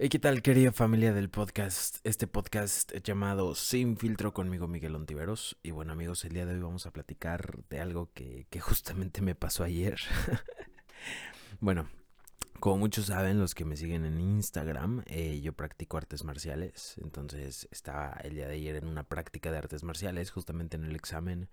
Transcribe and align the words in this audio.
Hey, 0.00 0.10
¿qué 0.10 0.20
tal, 0.20 0.42
querida 0.42 0.70
familia 0.70 1.12
del 1.12 1.28
podcast? 1.28 1.98
Este 2.04 2.28
podcast 2.28 2.92
llamado 3.02 3.56
Sin 3.56 3.96
Filtro 3.96 4.32
conmigo, 4.32 4.68
Miguel 4.68 4.94
Ontiveros. 4.94 5.58
Y 5.64 5.72
bueno, 5.72 5.92
amigos, 5.92 6.24
el 6.24 6.34
día 6.34 6.46
de 6.46 6.54
hoy 6.54 6.60
vamos 6.60 6.86
a 6.86 6.92
platicar 6.92 7.64
de 7.68 7.80
algo 7.80 8.08
que, 8.14 8.46
que 8.48 8.60
justamente 8.60 9.22
me 9.22 9.34
pasó 9.34 9.64
ayer. 9.64 9.98
bueno, 11.60 11.88
como 12.60 12.78
muchos 12.78 13.06
saben, 13.06 13.40
los 13.40 13.56
que 13.56 13.64
me 13.64 13.76
siguen 13.76 14.04
en 14.04 14.20
Instagram, 14.20 15.02
eh, 15.06 15.40
yo 15.40 15.52
practico 15.52 15.96
artes 15.96 16.22
marciales. 16.22 16.94
Entonces 17.02 17.66
estaba 17.72 18.20
el 18.22 18.36
día 18.36 18.46
de 18.46 18.54
ayer 18.54 18.76
en 18.76 18.86
una 18.86 19.02
práctica 19.02 19.50
de 19.50 19.58
artes 19.58 19.82
marciales, 19.82 20.30
justamente 20.30 20.76
en 20.76 20.84
el 20.84 20.94
examen 20.94 21.48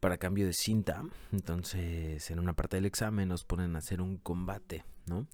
para 0.00 0.18
cambio 0.18 0.44
de 0.44 0.54
cinta. 0.54 1.04
Entonces, 1.30 2.32
en 2.32 2.40
una 2.40 2.54
parte 2.54 2.78
del 2.78 2.86
examen 2.86 3.28
nos 3.28 3.44
ponen 3.44 3.76
a 3.76 3.78
hacer 3.78 4.00
un 4.00 4.18
combate, 4.18 4.84
¿no? 5.06 5.26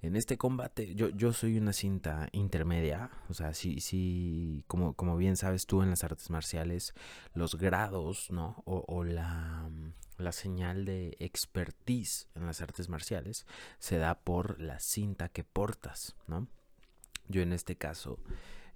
En 0.00 0.14
este 0.14 0.38
combate, 0.38 0.94
yo, 0.94 1.08
yo 1.08 1.32
soy 1.32 1.58
una 1.58 1.72
cinta 1.72 2.28
intermedia, 2.30 3.10
o 3.28 3.34
sea, 3.34 3.52
sí, 3.52 3.80
sí, 3.80 4.64
como, 4.68 4.94
como 4.94 5.16
bien 5.16 5.36
sabes 5.36 5.66
tú 5.66 5.82
en 5.82 5.90
las 5.90 6.04
artes 6.04 6.30
marciales, 6.30 6.94
los 7.34 7.56
grados, 7.56 8.30
¿no? 8.30 8.62
O, 8.64 9.02
la, 9.02 9.68
la 10.16 10.30
señal 10.30 10.84
de 10.84 11.16
expertise 11.18 12.28
en 12.36 12.46
las 12.46 12.60
artes 12.60 12.88
marciales 12.88 13.44
se 13.80 13.98
da 13.98 14.20
por 14.20 14.60
la 14.60 14.78
cinta 14.78 15.30
que 15.30 15.42
portas, 15.42 16.14
¿no? 16.28 16.46
Yo 17.26 17.42
en 17.42 17.52
este 17.52 17.76
caso 17.76 18.20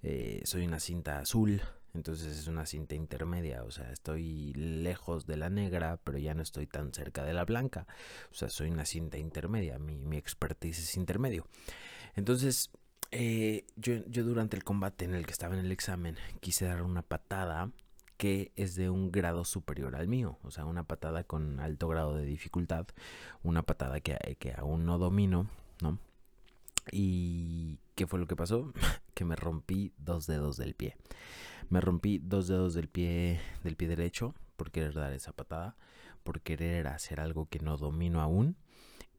eh, 0.01 0.41
soy 0.43 0.65
una 0.65 0.81
cinta 0.81 1.19
azul, 1.19 1.61
entonces 1.93 2.37
es 2.37 2.47
una 2.47 2.65
cinta 2.65 2.95
intermedia, 2.95 3.63
o 3.63 3.71
sea, 3.71 3.91
estoy 3.91 4.53
lejos 4.53 5.27
de 5.27 5.37
la 5.37 5.49
negra, 5.49 5.99
pero 6.03 6.17
ya 6.17 6.33
no 6.33 6.41
estoy 6.41 6.65
tan 6.65 6.91
cerca 6.91 7.23
de 7.23 7.33
la 7.33 7.45
blanca. 7.45 7.85
O 8.31 8.33
sea, 8.33 8.49
soy 8.49 8.71
una 8.71 8.85
cinta 8.85 9.17
intermedia, 9.17 9.77
mi, 9.77 9.95
mi 9.97 10.17
expertise 10.17 10.79
es 10.79 10.97
intermedio. 10.97 11.47
Entonces, 12.15 12.71
eh, 13.11 13.65
yo, 13.75 14.03
yo 14.07 14.23
durante 14.23 14.57
el 14.57 14.63
combate 14.63 15.05
en 15.05 15.13
el 15.13 15.25
que 15.27 15.33
estaba 15.33 15.53
en 15.53 15.65
el 15.65 15.71
examen 15.71 16.17
quise 16.39 16.65
dar 16.65 16.81
una 16.81 17.03
patada 17.03 17.71
que 18.17 18.51
es 18.55 18.75
de 18.75 18.89
un 18.89 19.11
grado 19.11 19.45
superior 19.45 19.95
al 19.95 20.07
mío, 20.07 20.39
o 20.43 20.49
sea, 20.49 20.65
una 20.65 20.83
patada 20.85 21.23
con 21.23 21.59
alto 21.59 21.87
grado 21.87 22.15
de 22.15 22.25
dificultad, 22.25 22.87
una 23.43 23.63
patada 23.63 23.99
que, 23.99 24.37
que 24.39 24.53
aún 24.53 24.85
no 24.85 24.97
domino, 24.97 25.47
¿no? 25.81 25.99
¿Y 26.91 27.79
qué 27.95 28.07
fue 28.07 28.19
lo 28.19 28.27
que 28.27 28.35
pasó? 28.35 28.71
que 29.13 29.25
me 29.25 29.35
rompí 29.35 29.93
dos 29.97 30.27
dedos 30.27 30.57
del 30.57 30.75
pie. 30.75 30.97
Me 31.69 31.81
rompí 31.81 32.19
dos 32.19 32.47
dedos 32.47 32.73
del 32.73 32.89
pie 32.89 33.39
del 33.63 33.75
pie 33.75 33.87
derecho 33.87 34.35
por 34.55 34.71
querer 34.71 34.93
dar 34.93 35.13
esa 35.13 35.33
patada, 35.33 35.75
por 36.23 36.41
querer 36.41 36.87
hacer 36.87 37.19
algo 37.19 37.47
que 37.47 37.59
no 37.59 37.77
domino 37.77 38.21
aún. 38.21 38.57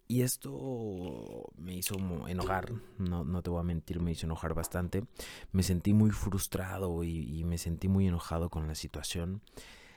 Y 0.06 0.20
esto 0.20 1.50
me 1.56 1.74
hizo 1.74 1.96
enojar, 2.28 2.72
no, 2.98 3.24
no 3.24 3.42
te 3.42 3.48
voy 3.48 3.60
a 3.60 3.64
mentir, 3.64 4.00
me 4.00 4.12
hizo 4.12 4.26
enojar 4.26 4.52
bastante. 4.52 5.04
Me 5.50 5.62
sentí 5.62 5.94
muy 5.94 6.10
frustrado 6.10 7.04
y, 7.04 7.42
me 7.44 7.56
sentí 7.56 7.88
muy 7.88 8.06
enojado 8.06 8.50
con 8.50 8.68
la 8.68 8.74
situación. 8.74 9.40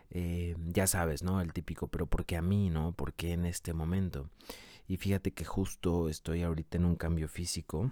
Eh, 0.09 0.55
ya 0.67 0.87
sabes, 0.87 1.23
¿no? 1.23 1.41
El 1.41 1.51
típico, 1.51 1.87
pero 1.87 2.07
¿por 2.07 2.25
qué 2.25 2.37
a 2.37 2.41
mí, 2.41 2.69
no? 2.69 2.93
¿Por 2.93 3.13
qué 3.13 3.33
en 3.33 3.45
este 3.45 3.73
momento? 3.73 4.29
Y 4.87 4.97
fíjate 4.97 5.31
que 5.31 5.43
justo 5.43 6.07
estoy 6.07 6.43
ahorita 6.43 6.77
en 6.77 6.85
un 6.85 6.95
cambio 6.95 7.27
físico. 7.27 7.91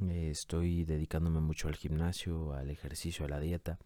Eh, 0.00 0.28
estoy 0.30 0.84
dedicándome 0.84 1.40
mucho 1.40 1.68
al 1.68 1.74
gimnasio, 1.74 2.52
al 2.52 2.70
ejercicio, 2.70 3.24
a 3.24 3.28
la 3.28 3.40
dieta. 3.40 3.78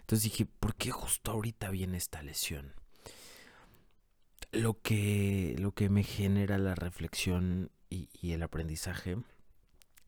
Entonces 0.00 0.24
dije, 0.24 0.46
¿por 0.46 0.74
qué 0.74 0.90
justo 0.90 1.30
ahorita 1.30 1.70
viene 1.70 1.98
esta 1.98 2.22
lesión? 2.22 2.74
Lo 4.50 4.80
que, 4.80 5.54
lo 5.58 5.72
que 5.72 5.88
me 5.88 6.02
genera 6.02 6.58
la 6.58 6.74
reflexión 6.74 7.70
y, 7.88 8.08
y 8.20 8.32
el 8.32 8.42
aprendizaje 8.42 9.16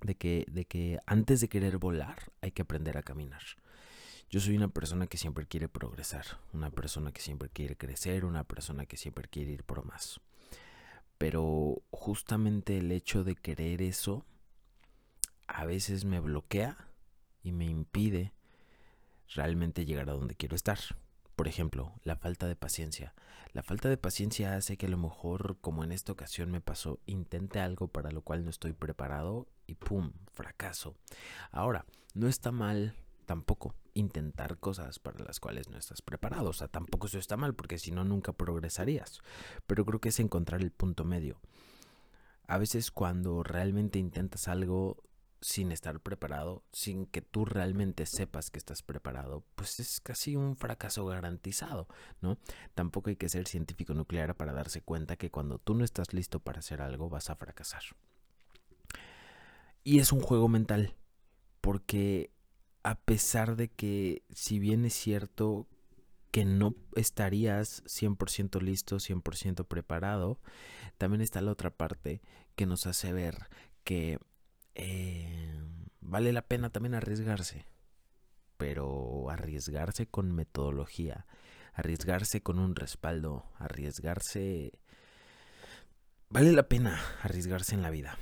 de 0.00 0.16
que, 0.16 0.44
de 0.50 0.64
que 0.64 0.98
antes 1.06 1.40
de 1.40 1.48
querer 1.48 1.78
volar 1.78 2.32
hay 2.40 2.50
que 2.50 2.62
aprender 2.62 2.98
a 2.98 3.04
caminar. 3.04 3.42
Yo 4.28 4.40
soy 4.40 4.56
una 4.56 4.68
persona 4.68 5.06
que 5.06 5.18
siempre 5.18 5.46
quiere 5.46 5.68
progresar, 5.68 6.24
una 6.52 6.70
persona 6.70 7.12
que 7.12 7.20
siempre 7.20 7.50
quiere 7.50 7.76
crecer, 7.76 8.24
una 8.24 8.42
persona 8.42 8.86
que 8.86 8.96
siempre 8.96 9.28
quiere 9.28 9.52
ir 9.52 9.62
por 9.62 9.84
más 9.84 10.20
pero 11.22 11.84
justamente 11.92 12.78
el 12.78 12.90
hecho 12.90 13.22
de 13.22 13.36
querer 13.36 13.80
eso 13.80 14.26
a 15.46 15.64
veces 15.64 16.04
me 16.04 16.18
bloquea 16.18 16.88
y 17.44 17.52
me 17.52 17.64
impide 17.64 18.32
realmente 19.28 19.84
llegar 19.84 20.10
a 20.10 20.14
donde 20.14 20.34
quiero 20.34 20.56
estar. 20.56 20.80
Por 21.36 21.46
ejemplo, 21.46 21.94
la 22.02 22.16
falta 22.16 22.48
de 22.48 22.56
paciencia. 22.56 23.14
La 23.52 23.62
falta 23.62 23.88
de 23.88 23.98
paciencia 23.98 24.56
hace 24.56 24.76
que 24.76 24.86
a 24.86 24.88
lo 24.88 24.98
mejor, 24.98 25.58
como 25.60 25.84
en 25.84 25.92
esta 25.92 26.10
ocasión 26.10 26.50
me 26.50 26.60
pasó, 26.60 26.98
intente 27.06 27.60
algo 27.60 27.86
para 27.86 28.10
lo 28.10 28.22
cual 28.22 28.42
no 28.42 28.50
estoy 28.50 28.72
preparado 28.72 29.46
y 29.68 29.76
¡pum! 29.76 30.10
fracaso. 30.32 30.96
Ahora, 31.52 31.86
no 32.14 32.26
está 32.26 32.50
mal 32.50 32.96
tampoco 33.26 33.74
intentar 33.94 34.58
cosas 34.58 34.98
para 34.98 35.24
las 35.24 35.40
cuales 35.40 35.68
no 35.68 35.78
estás 35.78 36.02
preparado. 36.02 36.50
O 36.50 36.52
sea, 36.52 36.68
tampoco 36.68 37.06
eso 37.06 37.18
está 37.18 37.36
mal 37.36 37.54
porque 37.54 37.78
si 37.78 37.90
no 37.90 38.04
nunca 38.04 38.32
progresarías. 38.32 39.20
Pero 39.66 39.84
creo 39.84 40.00
que 40.00 40.10
es 40.10 40.20
encontrar 40.20 40.60
el 40.60 40.70
punto 40.70 41.04
medio. 41.04 41.40
A 42.46 42.58
veces 42.58 42.90
cuando 42.90 43.42
realmente 43.42 43.98
intentas 43.98 44.48
algo 44.48 45.02
sin 45.42 45.72
estar 45.72 45.98
preparado, 46.00 46.62
sin 46.72 47.06
que 47.06 47.20
tú 47.20 47.44
realmente 47.44 48.06
sepas 48.06 48.50
que 48.50 48.58
estás 48.58 48.82
preparado, 48.82 49.44
pues 49.56 49.80
es 49.80 50.00
casi 50.00 50.36
un 50.36 50.56
fracaso 50.56 51.04
garantizado, 51.04 51.88
¿no? 52.20 52.38
Tampoco 52.74 53.10
hay 53.10 53.16
que 53.16 53.28
ser 53.28 53.48
científico 53.48 53.92
nuclear 53.92 54.36
para 54.36 54.52
darse 54.52 54.82
cuenta 54.82 55.16
que 55.16 55.30
cuando 55.30 55.58
tú 55.58 55.74
no 55.74 55.84
estás 55.84 56.12
listo 56.12 56.38
para 56.38 56.60
hacer 56.60 56.80
algo 56.80 57.10
vas 57.10 57.28
a 57.28 57.34
fracasar. 57.34 57.82
Y 59.82 59.98
es 59.98 60.12
un 60.12 60.20
juego 60.20 60.48
mental, 60.48 60.94
porque 61.60 62.31
a 62.82 62.96
pesar 62.96 63.56
de 63.56 63.68
que 63.68 64.22
si 64.34 64.58
bien 64.58 64.84
es 64.84 64.94
cierto 64.94 65.68
que 66.30 66.44
no 66.44 66.74
estarías 66.96 67.84
100% 67.84 68.60
listo, 68.60 68.96
100% 68.96 69.66
preparado, 69.66 70.40
también 70.98 71.20
está 71.20 71.42
la 71.42 71.52
otra 71.52 71.70
parte 71.70 72.22
que 72.56 72.66
nos 72.66 72.86
hace 72.86 73.12
ver 73.12 73.48
que 73.84 74.18
eh, 74.74 75.60
vale 76.00 76.32
la 76.32 76.42
pena 76.42 76.70
también 76.70 76.94
arriesgarse, 76.94 77.66
pero 78.56 79.28
arriesgarse 79.30 80.06
con 80.06 80.34
metodología, 80.34 81.26
arriesgarse 81.74 82.42
con 82.42 82.58
un 82.58 82.74
respaldo, 82.74 83.44
arriesgarse... 83.58 84.72
Vale 86.30 86.52
la 86.52 86.66
pena 86.66 86.98
arriesgarse 87.22 87.74
en 87.74 87.82
la 87.82 87.90
vida, 87.90 88.16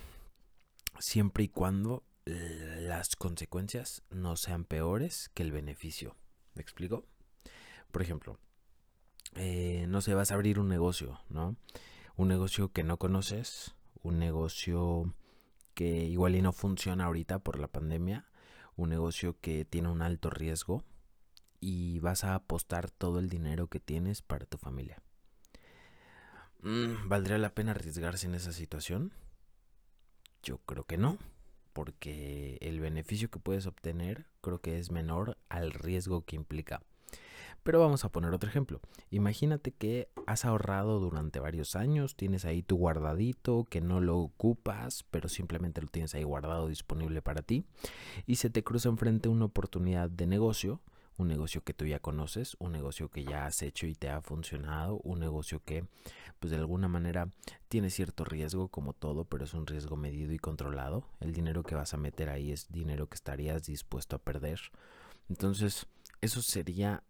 siempre 0.99 1.45
y 1.45 1.49
cuando 1.49 2.03
las 2.91 3.15
consecuencias 3.15 4.03
no 4.11 4.35
sean 4.35 4.65
peores 4.65 5.31
que 5.33 5.45
el 5.45 5.53
beneficio. 5.53 6.17
¿Me 6.55 6.63
explico? 6.63 7.07
Por 7.93 8.03
ejemplo, 8.03 8.37
eh, 9.37 9.85
no 9.89 10.01
sé, 10.01 10.13
vas 10.15 10.33
a 10.33 10.35
abrir 10.35 10.59
un 10.59 10.67
negocio, 10.67 11.21
¿no? 11.29 11.55
Un 12.17 12.27
negocio 12.27 12.73
que 12.73 12.83
no 12.83 12.97
conoces, 12.97 13.77
un 14.03 14.19
negocio 14.19 15.15
que 15.75 16.05
igual 16.07 16.35
y 16.35 16.43
no 16.43 16.53
funciona 16.53 17.05
ahorita 17.05 17.39
por 17.39 17.61
la 17.61 17.69
pandemia, 17.69 18.27
un 18.75 18.89
negocio 18.89 19.37
que 19.41 19.65
tiene 19.65 19.89
un 19.89 20.03
alto 20.03 20.29
riesgo 20.29 20.83
y 21.61 22.01
vas 22.01 22.25
a 22.25 22.35
apostar 22.35 22.91
todo 22.91 23.21
el 23.21 23.29
dinero 23.29 23.69
que 23.69 23.79
tienes 23.79 24.21
para 24.21 24.47
tu 24.47 24.59
familia. 24.59 25.01
Mm, 26.63 27.09
¿Valdría 27.09 27.39
la 27.39 27.55
pena 27.55 27.71
arriesgarse 27.71 28.27
en 28.27 28.35
esa 28.35 28.53
situación? 28.53 29.13
Yo 30.43 30.59
creo 30.59 30.83
que 30.87 30.97
no 30.97 31.19
porque 31.81 32.59
el 32.61 32.79
beneficio 32.79 33.31
que 33.31 33.39
puedes 33.39 33.67
obtener 33.67 34.27
creo 34.43 34.61
que 34.61 34.79
es 34.79 34.91
menor 34.91 35.39
al 35.49 35.73
riesgo 35.73 36.27
que 36.27 36.37
implica. 36.37 36.83
Pero 37.63 37.81
vamos 37.81 38.05
a 38.05 38.13
poner 38.13 38.35
otro 38.35 38.51
ejemplo. 38.51 38.83
Imagínate 39.11 39.73
que 39.73 40.11
has 40.27 40.45
ahorrado 40.45 41.01
durante 41.01 41.41
varios 41.41 41.77
años, 41.77 42.17
tienes 42.17 42.45
ahí 42.45 42.63
tu 42.63 42.77
guardadito, 42.77 43.65
que 43.65 43.81
no 43.81 44.03
lo 44.03 44.19
ocupas, 44.19 45.07
pero 45.11 45.31
simplemente 45.31 45.81
lo 45.81 45.89
tienes 45.89 46.15
ahí 46.15 46.23
guardado 46.23 46.69
disponible 46.69 47.23
para 47.23 47.41
ti, 47.41 47.65
y 48.27 48.37
se 48.37 48.51
te 48.51 48.63
cruza 48.63 48.91
enfrente 48.91 49.31
una 49.31 49.47
oportunidad 49.47 50.11
de 50.11 50.27
negocio 50.27 50.83
un 51.21 51.29
negocio 51.29 51.63
que 51.63 51.75
tú 51.75 51.85
ya 51.85 51.99
conoces, 51.99 52.57
un 52.59 52.73
negocio 52.73 53.11
que 53.11 53.25
ya 53.25 53.45
has 53.45 53.63
hecho 53.63 53.87
y 53.87 53.95
te 53.95 54.09
ha 54.09 54.23
funcionado, 54.23 55.01
un 55.05 55.21
negocio 55.21 55.63
que 55.63 55.85
pues 56.39 56.51
de 56.51 56.57
alguna 56.57 56.89
manera 56.89 57.29
tiene 57.69 57.91
cierto 57.91 58.25
riesgo 58.25 58.69
como 58.69 58.95
todo, 58.95 59.27
pero 59.27 59.45
es 59.45 59.53
un 59.53 59.67
riesgo 59.67 59.97
medido 59.97 60.33
y 60.33 60.39
controlado. 60.39 61.05
El 61.21 61.33
dinero 61.33 61.63
que 61.63 61.75
vas 61.75 61.93
a 61.93 61.99
meter 61.99 62.31
ahí 62.31 62.51
es 62.53 62.73
dinero 62.73 63.09
que 63.09 63.17
estarías 63.17 63.65
dispuesto 63.65 64.17
a 64.17 64.19
perder. 64.19 64.61
Entonces, 65.29 65.87
eso 66.23 66.41
sería 66.41 67.03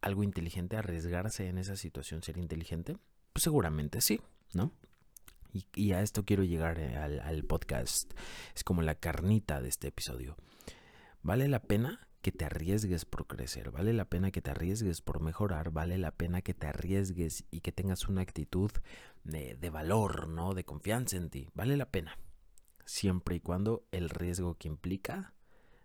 algo 0.00 0.22
inteligente, 0.22 0.78
arriesgarse 0.78 1.48
en 1.48 1.58
esa 1.58 1.76
situación, 1.76 2.22
ser 2.22 2.38
inteligente. 2.38 2.96
Pues 3.34 3.42
seguramente 3.42 4.00
sí, 4.00 4.20
¿no? 4.54 4.72
Y, 5.74 5.92
a 5.92 6.00
esto 6.00 6.24
quiero 6.24 6.42
llegar 6.42 6.80
eh, 6.80 6.96
al, 6.96 7.20
al 7.20 7.44
podcast. 7.44 8.12
Es 8.56 8.64
como 8.64 8.82
la 8.82 8.96
carnita 8.96 9.60
de 9.60 9.68
este 9.68 9.88
episodio. 9.88 10.36
¿Vale 11.22 11.46
la 11.46 11.60
pena 11.60 12.08
que 12.24 12.32
te 12.32 12.46
arriesgues 12.46 13.04
por 13.04 13.26
crecer, 13.26 13.70
vale 13.70 13.92
la 13.92 14.06
pena 14.06 14.30
que 14.30 14.40
te 14.40 14.50
arriesgues 14.50 15.02
por 15.02 15.20
mejorar, 15.20 15.72
vale 15.72 15.98
la 15.98 16.10
pena 16.10 16.40
que 16.40 16.54
te 16.54 16.66
arriesgues 16.66 17.44
y 17.50 17.60
que 17.60 17.70
tengas 17.70 18.08
una 18.08 18.22
actitud 18.22 18.70
de, 19.24 19.70
valor, 19.70 20.26
¿no? 20.28 20.54
De 20.54 20.64
confianza 20.64 21.18
en 21.18 21.28
ti, 21.28 21.50
vale 21.52 21.76
la 21.76 21.90
pena. 21.90 22.18
siempre 22.86 23.36
y 23.36 23.40
cuando 23.40 23.86
el 23.92 24.08
riesgo 24.08 24.56
que 24.56 24.68
implica 24.68 25.34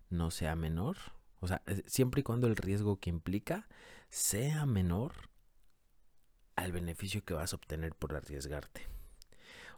no 0.08 0.30
sea 0.30 0.56
menor. 0.56 0.96
O 1.40 1.46
sea, 1.46 1.62
siempre 1.84 2.20
y 2.20 2.24
cuando 2.24 2.46
el 2.46 2.56
riesgo 2.56 3.00
que 3.00 3.10
implica 3.10 3.68
sea 4.08 4.64
menor 4.64 5.12
al 6.56 6.72
beneficio 6.72 7.22
que 7.22 7.34
vas 7.34 7.52
a 7.52 7.56
obtener 7.56 7.94
por 7.94 8.16
arriesgarte. 8.16 8.86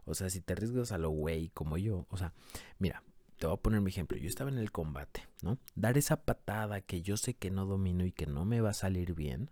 O 0.05 0.13
sea, 0.13 0.29
si 0.29 0.39
te 0.39 0.53
arriesgas 0.53 0.93
a 0.93 0.97
lo 0.97 1.09
güey 1.09 1.49
como 1.49 1.77
yo, 1.77 2.07
o 2.09 2.15
sea, 2.15 2.33
mira, 2.79 3.03
te 3.43 3.47
voy 3.47 3.55
a 3.55 3.61
poner 3.61 3.81
mi 3.81 3.89
ejemplo. 3.89 4.17
Yo 4.17 4.29
estaba 4.29 4.49
en 4.49 4.57
el 4.57 4.71
combate, 4.71 5.27
¿no? 5.41 5.57
Dar 5.75 5.97
esa 5.97 6.23
patada 6.23 6.79
que 6.79 7.01
yo 7.01 7.17
sé 7.17 7.33
que 7.33 7.51
no 7.51 7.65
domino 7.65 8.05
y 8.05 8.13
que 8.13 8.25
no 8.25 8.45
me 8.45 8.61
va 8.61 8.69
a 8.69 8.73
salir 8.73 9.15
bien. 9.15 9.51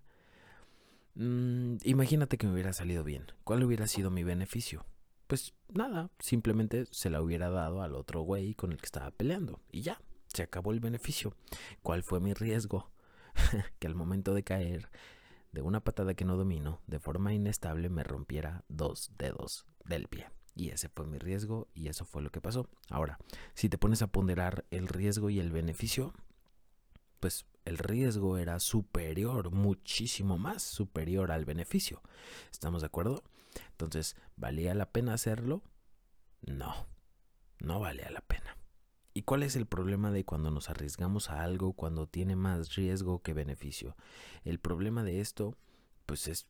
Mm, 1.15 1.75
imagínate 1.83 2.37
que 2.37 2.47
me 2.47 2.53
hubiera 2.53 2.71
salido 2.71 3.03
bien. 3.03 3.25
¿Cuál 3.43 3.65
hubiera 3.65 3.87
sido 3.87 4.09
mi 4.09 4.23
beneficio? 4.23 4.85
Pues 5.27 5.55
nada, 5.67 6.09
simplemente 6.19 6.85
se 6.89 7.09
la 7.09 7.21
hubiera 7.21 7.49
dado 7.49 7.81
al 7.81 7.95
otro 7.95 8.21
güey 8.21 8.53
con 8.53 8.71
el 8.71 8.77
que 8.77 8.85
estaba 8.85 9.11
peleando. 9.11 9.59
Y 9.73 9.81
ya, 9.81 9.99
se 10.27 10.43
acabó 10.43 10.71
el 10.71 10.79
beneficio. 10.79 11.35
¿Cuál 11.83 12.03
fue 12.03 12.21
mi 12.21 12.33
riesgo? 12.33 12.93
que 13.79 13.87
al 13.87 13.95
momento 13.95 14.33
de 14.33 14.43
caer 14.43 14.89
de 15.51 15.63
una 15.63 15.83
patada 15.83 16.13
que 16.13 16.23
no 16.23 16.37
domino, 16.37 16.79
de 16.87 16.99
forma 16.99 17.33
inestable 17.33 17.89
me 17.89 18.05
rompiera 18.05 18.63
dos 18.69 19.11
dedos 19.17 19.65
del 19.83 20.07
pie. 20.07 20.29
Y 20.53 20.69
ese 20.69 20.89
fue 20.89 21.05
mi 21.07 21.17
riesgo 21.17 21.69
y 21.73 21.87
eso 21.87 22.05
fue 22.05 22.21
lo 22.21 22.31
que 22.31 22.41
pasó. 22.41 22.69
Ahora, 22.89 23.17
si 23.53 23.69
te 23.69 23.77
pones 23.77 24.01
a 24.01 24.07
ponderar 24.07 24.65
el 24.69 24.87
riesgo 24.87 25.29
y 25.29 25.39
el 25.39 25.51
beneficio, 25.51 26.13
pues 27.19 27.45
el 27.65 27.77
riesgo 27.77 28.37
era 28.37 28.59
superior, 28.59 29.51
muchísimo 29.51 30.37
más 30.37 30.63
superior 30.63 31.31
al 31.31 31.45
beneficio. 31.45 32.01
¿Estamos 32.51 32.81
de 32.81 32.87
acuerdo? 32.87 33.23
Entonces, 33.71 34.15
¿valía 34.35 34.73
la 34.73 34.91
pena 34.91 35.13
hacerlo? 35.13 35.63
No, 36.41 36.87
no 37.59 37.79
valía 37.79 38.09
la 38.09 38.21
pena. 38.21 38.57
¿Y 39.13 39.23
cuál 39.23 39.43
es 39.43 39.55
el 39.55 39.65
problema 39.65 40.11
de 40.11 40.23
cuando 40.23 40.51
nos 40.51 40.69
arriesgamos 40.69 41.29
a 41.29 41.43
algo 41.43 41.73
cuando 41.73 42.07
tiene 42.07 42.35
más 42.35 42.75
riesgo 42.75 43.21
que 43.21 43.33
beneficio? 43.33 43.95
El 44.43 44.59
problema 44.59 45.03
de 45.03 45.19
esto, 45.19 45.57
pues 46.05 46.27
es 46.27 46.47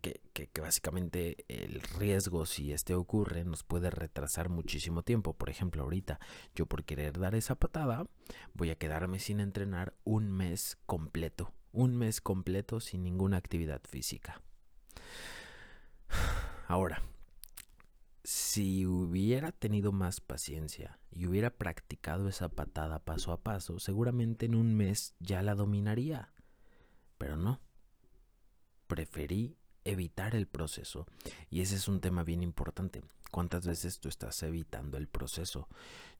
que, 0.00 0.20
básicamente 0.60 1.44
el 1.48 1.80
riesgo, 1.80 2.46
si 2.46 2.72
este 2.72 2.94
ocurre, 2.94 3.44
nos 3.44 3.62
puede 3.62 3.90
retrasar 3.90 4.48
muchísimo 4.48 5.02
tiempo. 5.02 5.34
Por 5.34 5.50
ejemplo, 5.50 5.82
ahorita 5.82 6.18
yo 6.54 6.66
por 6.66 6.84
querer 6.84 7.18
dar 7.18 7.34
esa 7.34 7.54
patada, 7.54 8.06
voy 8.54 8.70
a 8.70 8.76
quedarme 8.76 9.18
sin 9.18 9.40
entrenar 9.40 9.94
un 10.04 10.30
mes 10.30 10.78
completo. 10.86 11.52
Un 11.72 11.96
mes 11.96 12.20
completo 12.20 12.80
sin 12.80 13.02
ninguna 13.02 13.36
actividad 13.36 13.80
física. 13.88 14.42
Ahora, 16.66 17.02
si 18.24 18.86
hubiera 18.86 19.52
tenido 19.52 19.92
más 19.92 20.20
paciencia 20.20 20.98
y 21.10 21.26
hubiera 21.26 21.50
practicado 21.50 22.28
esa 22.28 22.48
patada 22.48 22.98
paso 23.00 23.32
a 23.32 23.42
paso, 23.42 23.78
seguramente 23.78 24.46
en 24.46 24.54
un 24.54 24.74
mes 24.74 25.14
ya 25.20 25.42
la 25.42 25.54
dominaría. 25.54 26.32
Pero 27.18 27.36
no. 27.36 27.60
Preferí 28.86 29.56
evitar 29.90 30.34
el 30.34 30.46
proceso. 30.46 31.06
Y 31.50 31.60
ese 31.60 31.76
es 31.76 31.88
un 31.88 32.00
tema 32.00 32.24
bien 32.24 32.42
importante. 32.42 33.02
¿Cuántas 33.30 33.64
veces 33.66 34.00
tú 34.00 34.08
estás 34.08 34.42
evitando 34.42 34.98
el 34.98 35.06
proceso? 35.06 35.68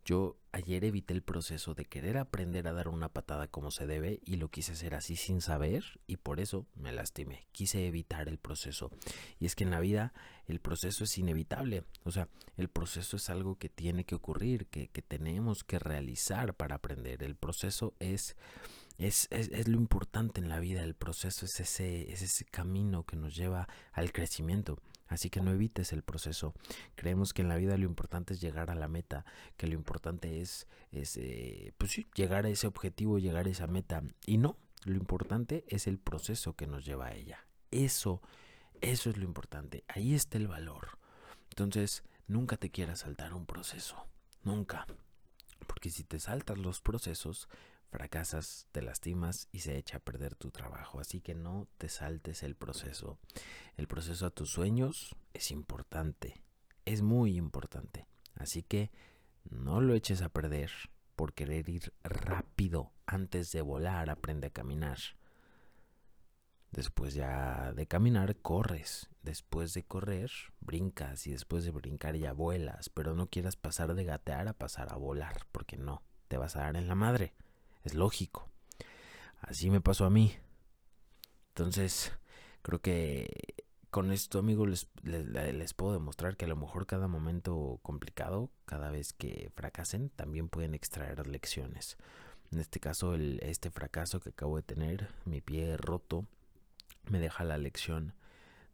Yo 0.05 0.37
ayer 0.53 0.85
evité 0.85 1.13
el 1.13 1.23
proceso 1.23 1.75
de 1.75 1.85
querer 1.85 2.17
aprender 2.17 2.67
a 2.67 2.73
dar 2.73 2.89
una 2.89 3.09
patada 3.09 3.49
como 3.49 3.71
se 3.71 3.87
debe 3.87 4.21
y 4.25 4.37
lo 4.37 4.49
quise 4.49 4.73
hacer 4.73 4.95
así 4.95 5.17
sin 5.17 5.41
saber 5.41 5.85
y 6.07 6.17
por 6.17 6.41
eso 6.41 6.67
me 6.75 6.93
lastimé. 6.93 7.47
Quise 7.53 7.87
evitar 7.87 8.29
el 8.29 8.39
proceso. 8.39 8.91
Y 9.39 9.47
es 9.47 9.55
que 9.55 9.65
en 9.65 9.71
la 9.71 9.81
vida 9.81 10.15
el 10.47 10.61
proceso 10.61 11.05
es 11.05 11.19
inevitable. 11.19 11.85
O 12.05 12.11
sea, 12.11 12.29
el 12.57 12.69
proceso 12.69 13.17
es 13.17 13.29
algo 13.29 13.57
que 13.57 13.69
tiene 13.69 14.05
que 14.05 14.15
ocurrir, 14.15 14.67
que, 14.67 14.89
que 14.89 15.03
tenemos 15.03 15.65
que 15.65 15.79
realizar 15.79 16.55
para 16.55 16.77
aprender. 16.77 17.23
El 17.23 17.37
proceso 17.37 17.95
es 17.99 18.37
es, 19.07 19.29
es, 19.31 19.67
lo 19.67 19.79
importante 19.79 20.41
en 20.41 20.49
la 20.49 20.61
vida, 20.61 20.83
el 20.83 20.95
proceso 20.95 21.47
es 21.47 21.59
ese, 21.59 22.13
es 22.13 22.21
ese 22.21 22.45
camino 22.45 23.05
que 23.05 23.17
nos 23.17 23.35
lleva 23.35 23.67
al 23.93 24.13
crecimiento. 24.13 24.79
Así 25.07 25.29
que 25.29 25.41
no 25.41 25.51
evites 25.51 25.93
el 25.93 26.03
proceso. 26.03 26.55
Creemos 26.95 27.33
que 27.33 27.43
en 27.43 27.49
la 27.49 27.57
vida 27.57 27.77
lo 27.77 27.85
importante 27.85 28.35
es 28.35 28.41
llegar 28.41 28.71
a 28.71 28.77
la 28.77 28.89
meta, 28.89 29.25
que 29.57 29.67
lo 29.67 29.75
importante 29.75 30.41
es, 30.41 30.69
eh, 30.93 31.73
pues 31.79 32.01
llegar 32.15 32.47
a 32.47 32.51
ese 32.51 32.67
objetivo, 32.67 33.19
llegar 33.19 33.47
a 33.47 33.51
esa 33.51 33.67
meta. 33.67 34.03
Y 34.27 34.39
no, 34.39 34.57
lo 34.85 34.95
importante 34.95 35.65
es 35.69 35.87
el 35.87 35.99
proceso 35.99 36.55
que 36.55 36.67
nos 36.67 36.85
lleva 36.85 37.07
a 37.07 37.15
ella. 37.15 37.45
Eso, 37.71 38.23
eso 38.81 39.11
es 39.11 39.17
lo 39.17 39.25
importante. 39.25 39.83
Ahí 39.89 40.15
está 40.15 40.39
el 40.39 40.47
valor. 40.47 40.99
Entonces, 41.49 42.05
nunca 42.29 42.57
te 42.57 42.71
quieras 42.71 43.01
saltar 43.01 43.35
un 43.35 43.47
proceso. 43.47 43.97
Nunca. 44.45 44.87
Porque 45.67 45.91
si 45.91 46.05
te 46.05 46.21
saltas 46.21 46.59
los 46.59 46.81
procesos, 46.81 47.49
fracasas, 47.91 48.67
te 48.73 48.83
lastimas 48.83 49.49
y 49.53 49.61
se 49.61 49.77
echa 49.77 49.99
a 49.99 50.01
perder 50.01 50.35
tu 50.35 50.51
trabajo. 50.51 51.01
Así 51.01 51.21
que 51.21 51.35
no 51.35 51.69
te 51.79 51.89
saltes 51.89 52.43
el 52.43 52.55
proceso. 52.55 53.19
El 53.77 53.89
proceso 53.89 54.27
a 54.27 54.31
tus 54.31 54.51
sueños 54.51 55.17
es 55.35 55.51
importante, 55.51 56.43
es 56.85 57.03
muy 57.03 57.37
importante. 57.37 58.07
Así 58.35 58.63
que 58.63 58.91
no 59.49 59.81
lo 59.81 59.95
eches 59.95 60.23
a 60.23 60.29
perder 60.29 60.71
por 61.17 61.35
querer 61.35 61.69
ir 61.69 61.93
rápido 62.03 62.93
antes 63.07 63.53
de 63.53 63.61
volar, 63.61 64.09
aprende 64.09 64.47
a 64.47 64.51
caminar. 64.51 64.99
Después 66.71 67.15
ya 67.15 67.73
de 67.73 67.87
caminar, 67.87 68.37
corres. 68.37 69.09
Después 69.23 69.75
de 69.75 69.83
correr, 69.83 70.31
brincas. 70.61 71.27
Y 71.27 71.33
después 71.33 71.65
de 71.65 71.73
brincar 71.73 72.17
ya 72.17 72.33
vuelas. 72.33 72.89
Pero 72.91 73.15
no 73.15 73.27
quieras 73.27 73.57
pasar 73.57 73.95
de 73.95 74.05
gatear 74.05 74.47
a 74.49 74.53
pasar 74.53 74.93
a 74.93 74.97
volar. 74.97 75.47
Porque 75.51 75.77
no, 75.77 76.03
te 76.29 76.39
vas 76.39 76.57
a 76.57 76.61
dar 76.61 76.77
en 76.77 76.87
la 76.87 76.95
madre. 76.95 77.35
Es 77.85 77.95
lógico. 77.95 78.49
Así 79.41 79.71
me 79.71 79.81
pasó 79.81 80.05
a 80.05 80.11
mí. 80.11 80.35
Entonces, 81.49 82.13
creo 82.63 82.81
que 82.81 83.29
con 83.91 84.13
esto, 84.13 84.39
amigos, 84.39 84.89
les, 85.03 85.27
les, 85.27 85.75
puedo 85.75 85.95
demostrar 85.95 86.37
que 86.37 86.45
a 86.45 86.49
lo 86.49 86.57
mejor 86.57 86.87
cada 86.87 87.09
momento 87.09 87.81
complicado, 87.83 88.51
cada 88.65 88.91
vez 88.91 89.13
que 89.13 89.51
fracasen, 89.57 90.11
también 90.11 90.49
pueden 90.49 90.75
extraer 90.75 91.27
lecciones. 91.27 91.97
En 92.53 92.61
este 92.61 92.79
caso, 92.79 93.15
el, 93.15 93.41
este 93.43 93.71
fracaso 93.71 94.21
que 94.21 94.31
acabo 94.31 94.57
de 94.57 94.63
tener, 94.63 95.09
mi 95.25 95.41
pie 95.41 95.77
roto, 95.77 96.27
me 97.09 97.19
deja 97.19 97.43
la 97.45 97.59
lección 97.59 98.15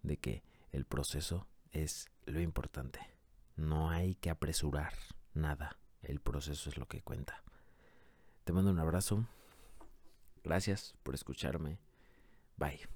de 0.03 0.19
que 0.19 0.43
el 0.71 0.85
proceso 0.85 1.47
es 1.73 2.11
lo 2.27 2.41
importante. 2.41 3.01
No 3.57 3.91
hay 3.91 4.17
que 4.17 4.31
apresurar 4.31 4.93
nada. 5.33 5.79
El 6.03 6.21
proceso 6.21 6.69
es 6.69 6.77
lo 6.77 6.87
que 6.89 7.03
cuenta. 7.03 7.43
Te 8.47 8.53
mando 8.53 8.71
un 8.71 8.79
abrazo. 8.79 9.27
Gracias 10.45 10.95
por 11.03 11.17
escucharme. 11.17 11.81
Bye. 12.57 12.87